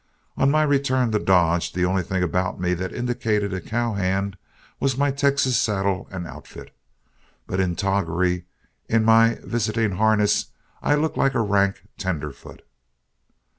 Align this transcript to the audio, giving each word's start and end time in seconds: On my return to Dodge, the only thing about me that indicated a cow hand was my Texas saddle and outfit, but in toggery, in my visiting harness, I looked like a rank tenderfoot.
On 0.35 0.49
my 0.49 0.63
return 0.63 1.11
to 1.11 1.19
Dodge, 1.19 1.73
the 1.73 1.85
only 1.85 2.01
thing 2.01 2.23
about 2.23 2.59
me 2.59 2.73
that 2.73 2.91
indicated 2.91 3.53
a 3.53 3.61
cow 3.61 3.93
hand 3.93 4.35
was 4.79 4.97
my 4.97 5.11
Texas 5.11 5.59
saddle 5.59 6.07
and 6.11 6.25
outfit, 6.25 6.75
but 7.45 7.59
in 7.59 7.75
toggery, 7.75 8.45
in 8.89 9.05
my 9.05 9.37
visiting 9.43 9.91
harness, 9.97 10.47
I 10.81 10.95
looked 10.95 11.17
like 11.17 11.35
a 11.35 11.41
rank 11.41 11.83
tenderfoot. 11.99 12.63